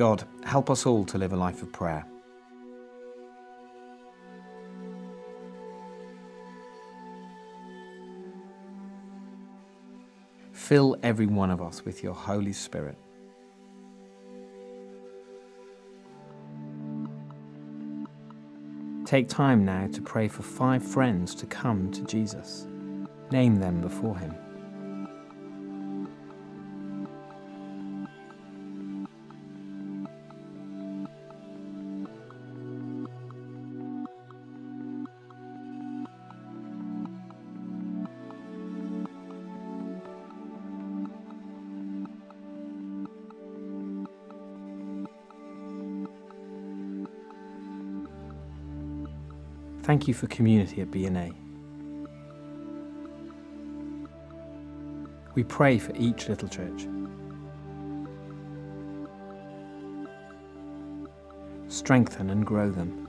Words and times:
God, 0.00 0.24
help 0.44 0.70
us 0.70 0.86
all 0.86 1.04
to 1.04 1.18
live 1.18 1.34
a 1.34 1.36
life 1.36 1.60
of 1.60 1.70
prayer. 1.74 2.06
Fill 10.52 10.96
every 11.02 11.26
one 11.26 11.50
of 11.50 11.60
us 11.60 11.84
with 11.84 12.02
your 12.02 12.14
Holy 12.14 12.54
Spirit. 12.54 12.96
Take 19.04 19.28
time 19.28 19.66
now 19.66 19.86
to 19.92 20.00
pray 20.00 20.28
for 20.28 20.40
five 20.42 20.82
friends 20.82 21.34
to 21.34 21.44
come 21.44 21.90
to 21.90 22.02
Jesus. 22.04 22.66
Name 23.30 23.56
them 23.56 23.82
before 23.82 24.16
Him. 24.16 24.34
Thank 49.90 50.06
you 50.06 50.14
for 50.14 50.28
community 50.28 50.82
at 50.82 50.92
B&A. 50.92 51.32
We 55.34 55.42
pray 55.42 55.80
for 55.80 55.92
each 55.96 56.28
little 56.28 56.46
church. 56.48 56.86
Strengthen 61.66 62.30
and 62.30 62.46
grow 62.46 62.70
them. 62.70 63.08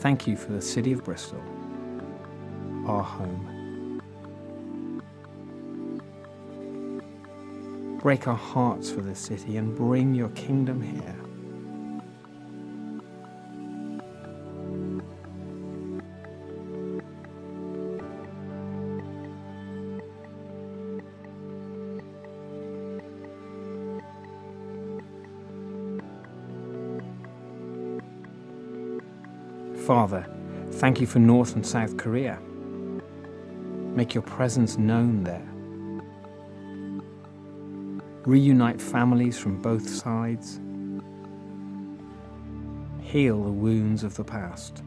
Thank 0.00 0.26
you 0.26 0.38
for 0.38 0.52
the 0.52 0.62
city 0.62 0.94
of 0.94 1.04
Bristol, 1.04 1.42
our 2.86 3.02
home. 3.02 3.53
Break 8.04 8.28
our 8.28 8.36
hearts 8.36 8.90
for 8.90 9.00
this 9.00 9.18
city 9.18 9.56
and 9.56 9.74
bring 9.74 10.14
your 10.14 10.28
kingdom 10.28 10.82
here. 10.82 11.16
Father, 29.86 30.26
thank 30.72 31.00
you 31.00 31.06
for 31.06 31.20
North 31.20 31.54
and 31.54 31.66
South 31.66 31.96
Korea. 31.96 32.38
Make 33.94 34.12
your 34.12 34.24
presence 34.24 34.76
known 34.76 35.24
there. 35.24 35.53
Reunite 38.26 38.80
families 38.80 39.38
from 39.38 39.60
both 39.60 39.86
sides. 39.86 40.58
Heal 43.02 43.42
the 43.42 43.52
wounds 43.52 44.02
of 44.02 44.16
the 44.16 44.24
past. 44.24 44.82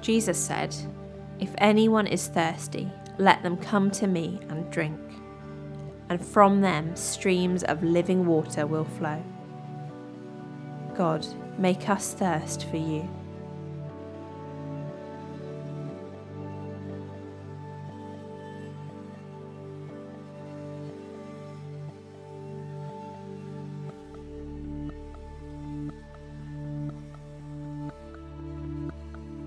Jesus 0.00 0.38
said, 0.38 0.76
If 1.40 1.52
anyone 1.58 2.06
is 2.06 2.28
thirsty, 2.28 2.88
let 3.18 3.42
them 3.42 3.56
come 3.56 3.90
to 3.92 4.06
me 4.06 4.38
and 4.48 4.70
drink, 4.70 5.00
and 6.08 6.24
from 6.24 6.60
them 6.60 6.94
streams 6.94 7.64
of 7.64 7.82
living 7.82 8.26
water 8.26 8.64
will 8.64 8.84
flow. 8.84 9.24
God, 10.94 11.26
make 11.58 11.88
us 11.88 12.14
thirst 12.14 12.66
for 12.68 12.76
you. 12.76 13.08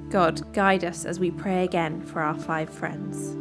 God, 0.09 0.53
guide 0.53 0.85
us 0.85 1.03
as 1.03 1.19
we 1.19 1.31
pray 1.31 1.65
again 1.65 2.01
for 2.01 2.21
our 2.21 2.37
five 2.37 2.69
friends. 2.69 3.35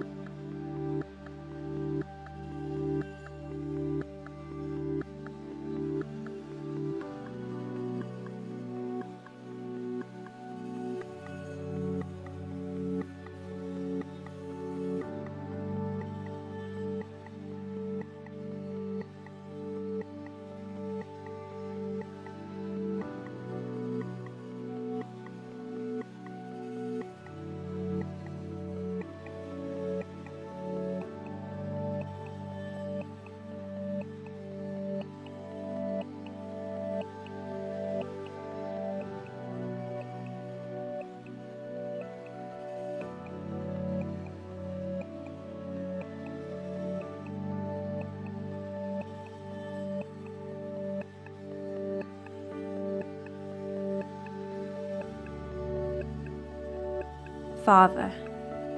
Father, 57.67 58.13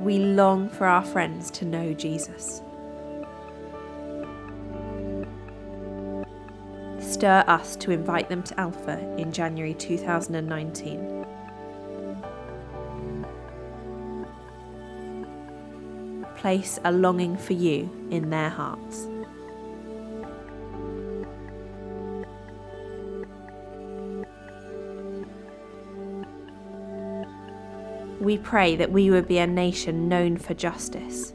we 0.01 0.17
long 0.19 0.71
for 0.71 0.87
our 0.87 1.05
friends 1.05 1.51
to 1.51 1.67
know 1.67 1.93
Jesus. 1.93 2.63
Stir 6.99 7.45
us 7.47 7.77
to 7.77 7.91
invite 7.91 8.31
them 8.31 8.43
to 8.45 8.59
Alpha 8.59 8.99
in 9.19 9.31
January 9.31 9.75
2019. 9.75 11.27
Place 16.37 16.81
a 16.83 16.91
longing 16.91 17.37
for 17.37 17.53
you 17.53 17.91
in 18.11 18.31
their 18.31 18.49
hearts. 18.49 19.07
We 28.21 28.37
pray 28.39 28.75
that 28.77 28.91
we 28.91 29.11
would 29.11 29.29
be 29.29 29.39
a 29.39 29.47
nation 29.47 30.09
known 30.09 30.37
for 30.37 30.55
justice. 30.55 31.33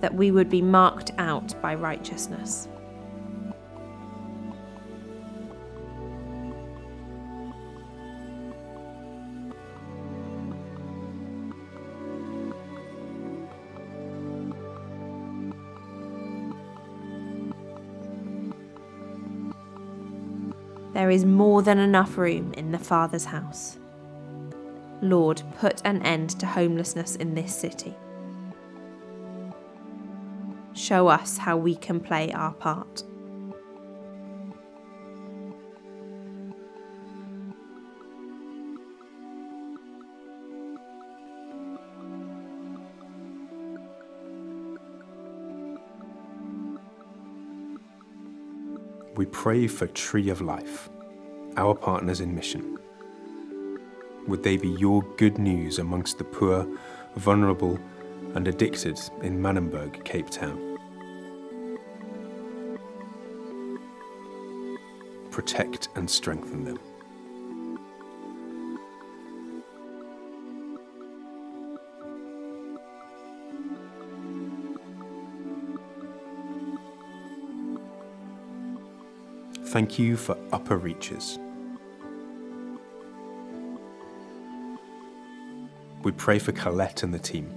That 0.00 0.14
we 0.14 0.30
would 0.30 0.50
be 0.50 0.62
marked 0.62 1.12
out 1.18 1.60
by 1.62 1.74
righteousness. 1.74 2.68
There 20.96 21.10
is 21.10 21.26
more 21.26 21.60
than 21.60 21.78
enough 21.78 22.16
room 22.16 22.54
in 22.54 22.72
the 22.72 22.78
Father's 22.78 23.26
house. 23.26 23.76
Lord, 25.02 25.42
put 25.58 25.82
an 25.84 26.00
end 26.00 26.30
to 26.40 26.46
homelessness 26.46 27.16
in 27.16 27.34
this 27.34 27.54
city. 27.54 27.94
Show 30.72 31.08
us 31.08 31.36
how 31.36 31.58
we 31.58 31.76
can 31.76 32.00
play 32.00 32.32
our 32.32 32.54
part. 32.54 33.02
We 49.16 49.24
pray 49.24 49.66
for 49.66 49.86
Tree 49.86 50.28
of 50.28 50.42
Life, 50.42 50.90
our 51.56 51.74
partners 51.74 52.20
in 52.20 52.34
mission. 52.34 52.78
Would 54.28 54.42
they 54.42 54.58
be 54.58 54.68
your 54.68 55.02
good 55.16 55.38
news 55.38 55.78
amongst 55.78 56.18
the 56.18 56.24
poor, 56.24 56.66
vulnerable, 57.16 57.78
and 58.34 58.46
addicted 58.46 59.00
in 59.22 59.40
Manenberg, 59.40 60.04
Cape 60.04 60.28
Town? 60.28 60.78
Protect 65.30 65.88
and 65.94 66.10
strengthen 66.10 66.64
them. 66.64 66.78
Thank 79.66 79.98
you 79.98 80.16
for 80.16 80.38
upper 80.52 80.78
reaches. 80.78 81.38
We 86.04 86.12
pray 86.12 86.38
for 86.38 86.52
Colette 86.52 87.02
and 87.02 87.12
the 87.12 87.18
team. 87.18 87.52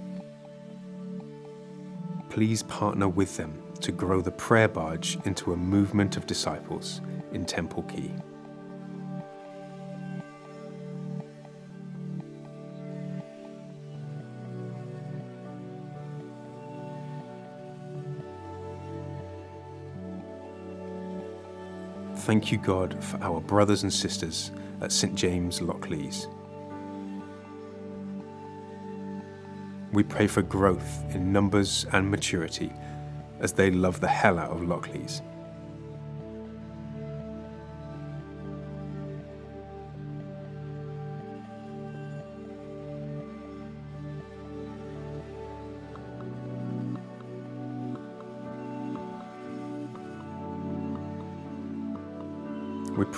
Please 2.28 2.64
partner 2.64 3.08
with 3.08 3.36
them 3.36 3.62
to 3.80 3.92
grow 3.92 4.20
the 4.20 4.32
prayer 4.32 4.66
barge 4.66 5.18
into 5.24 5.52
a 5.52 5.56
movement 5.56 6.16
of 6.16 6.26
disciples 6.26 7.00
in 7.32 7.44
Temple 7.44 7.84
Quay. 7.84 8.12
Thank 22.30 22.52
you, 22.52 22.58
God, 22.58 23.02
for 23.02 23.20
our 23.24 23.40
brothers 23.40 23.82
and 23.82 23.92
sisters 23.92 24.52
at 24.80 24.92
St 24.92 25.16
James 25.16 25.58
Lockleaze. 25.58 26.32
We 29.92 30.04
pray 30.04 30.28
for 30.28 30.40
growth 30.40 31.04
in 31.12 31.32
numbers 31.32 31.86
and 31.92 32.08
maturity 32.08 32.72
as 33.40 33.52
they 33.52 33.72
love 33.72 33.98
the 33.98 34.06
hell 34.06 34.38
out 34.38 34.52
of 34.52 34.60
Lockleaze. 34.60 35.22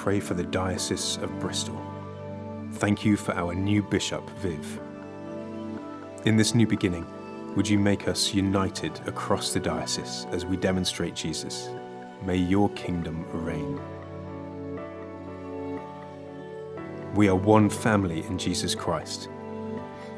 Pray 0.03 0.19
for 0.19 0.35
the 0.35 0.43
Diocese 0.43 1.17
of 1.19 1.31
Bristol. 1.39 1.81
Thank 2.73 3.05
you 3.05 3.17
for 3.17 3.37
our 3.37 3.55
new 3.55 3.85
Bishop, 3.85 4.29
Viv. 4.41 4.81
In 6.25 6.37
this 6.37 6.57
new 6.57 6.67
beginning, 6.67 7.07
would 7.55 7.69
you 7.69 7.79
make 7.79 8.09
us 8.09 8.35
united 8.35 8.99
across 9.07 9.53
the 9.53 9.61
diocese 9.61 10.27
as 10.33 10.45
we 10.45 10.57
demonstrate 10.57 11.15
Jesus? 11.15 11.69
May 12.25 12.35
your 12.35 12.69
kingdom 12.71 13.25
reign. 13.31 13.81
We 17.15 17.29
are 17.29 17.37
one 17.37 17.71
family 17.71 18.25
in 18.25 18.39
Jesus 18.39 18.75
Christ. 18.75 19.29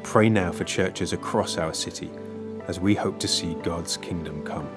Pray 0.01 0.29
now 0.29 0.51
for 0.51 0.63
churches 0.63 1.13
across 1.13 1.59
our 1.59 1.75
city 1.75 2.09
as 2.67 2.79
we 2.79 2.95
hope 2.95 3.19
to 3.19 3.27
see 3.27 3.53
God's 3.61 3.97
kingdom 3.97 4.43
come. 4.43 4.67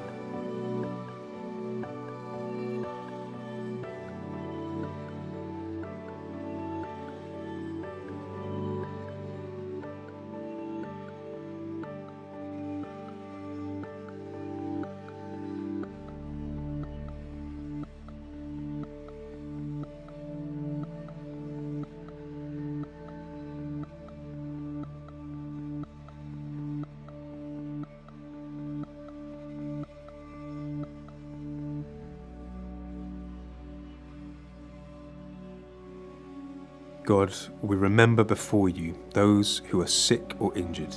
God, 37.09 37.35
we 37.63 37.75
remember 37.75 38.23
before 38.23 38.69
you 38.69 38.95
those 39.15 39.63
who 39.71 39.81
are 39.81 39.87
sick 39.87 40.35
or 40.41 40.55
injured. 40.55 40.95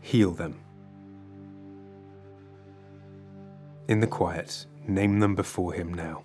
Heal 0.00 0.32
them. 0.32 0.58
In 3.86 4.00
the 4.00 4.08
quiet, 4.08 4.66
name 4.88 5.20
them 5.20 5.36
before 5.36 5.72
Him 5.72 5.94
now. 5.94 6.24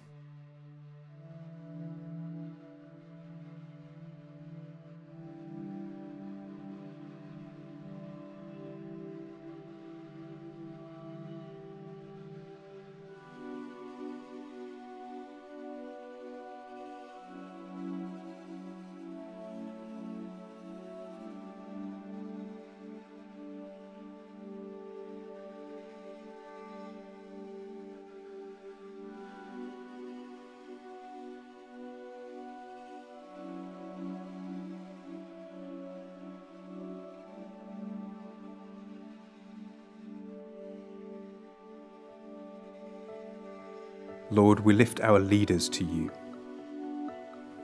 Lord, 44.33 44.61
we 44.61 44.73
lift 44.73 44.99
our 45.01 45.19
leaders 45.19 45.69
to 45.69 45.85
you. 45.85 46.11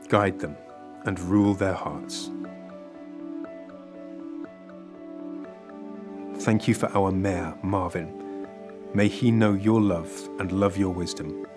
Guide 0.07 0.37
them 0.37 0.55
and 1.03 1.19
rule 1.19 1.55
their 1.55 1.73
hearts. 1.73 2.29
Thank 6.41 6.67
you 6.67 6.75
for 6.75 6.87
our 6.95 7.11
Mayor, 7.11 7.57
Marvin. 7.63 8.47
May 8.93 9.07
he 9.07 9.31
know 9.31 9.53
your 9.53 9.81
love 9.81 10.11
and 10.39 10.51
love 10.51 10.77
your 10.77 10.93
wisdom. 10.93 11.47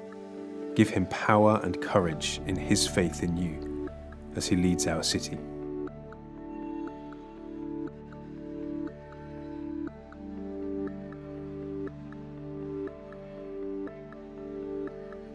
Give 0.75 0.89
him 0.89 1.05
power 1.07 1.61
and 1.63 1.79
courage 1.83 2.41
in 2.47 2.57
his 2.57 2.89
faith 2.89 3.23
in 3.23 3.37
you 3.37 3.91
as 4.35 4.47
he 4.47 4.57
leads 4.57 4.87
our 4.87 5.03
city. 5.03 5.39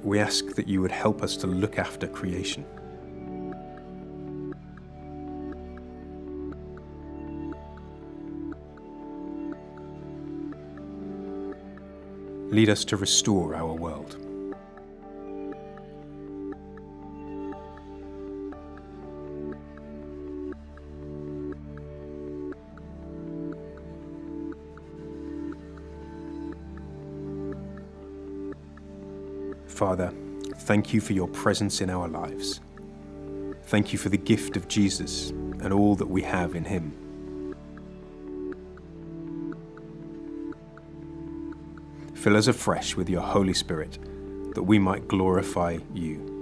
We 0.07 0.21
ask 0.21 0.55
that 0.55 0.69
you 0.69 0.79
would 0.79 0.91
help 0.91 1.21
us 1.21 1.35
to 1.35 1.47
look 1.47 1.77
after 1.77 2.07
creation. 2.07 2.65
Lead 12.49 12.69
us 12.69 12.85
to 12.85 12.95
restore 12.95 13.53
our 13.53 13.73
world. 13.73 14.26
Father, 29.77 30.11
thank 30.61 30.91
you 30.91 30.99
for 30.99 31.13
your 31.13 31.27
presence 31.27 31.81
in 31.81 31.91
our 31.91 32.07
lives. 32.07 32.61
Thank 33.65 33.93
you 33.93 33.99
for 33.99 34.09
the 34.09 34.17
gift 34.17 34.57
of 34.57 34.67
Jesus 34.67 35.29
and 35.29 35.71
all 35.71 35.93
that 35.97 36.07
we 36.07 36.23
have 36.23 36.55
in 36.55 36.65
him. 36.65 37.55
Fill 42.15 42.37
us 42.37 42.47
afresh 42.47 42.95
with 42.95 43.07
your 43.07 43.21
Holy 43.21 43.53
Spirit 43.53 43.99
that 44.55 44.63
we 44.63 44.79
might 44.79 45.07
glorify 45.07 45.77
you. 45.93 46.36